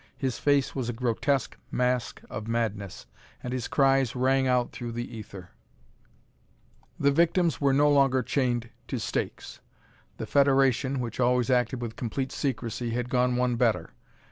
His 0.17 0.39
face 0.39 0.73
was 0.73 0.89
a 0.89 0.93
grotesque 0.93 1.55
mask 1.69 2.23
of 2.27 2.47
madness, 2.47 3.05
and 3.43 3.53
his 3.53 3.67
cries 3.67 4.15
rang 4.15 4.47
out 4.47 4.71
through 4.71 4.93
the 4.93 5.15
ether. 5.15 5.51
The 6.99 7.11
victims 7.11 7.61
were 7.61 7.71
no 7.71 7.87
longer 7.87 8.23
chained 8.23 8.71
to 8.87 8.97
stakes. 8.97 9.59
The 10.17 10.25
Federation, 10.25 11.01
which 11.01 11.19
always 11.19 11.51
acted 11.51 11.83
with 11.83 11.97
complete 11.97 12.31
secrecy, 12.31 12.89
had 12.89 13.09
gone 13.11 13.35
one 13.35 13.57
better. 13.57 13.91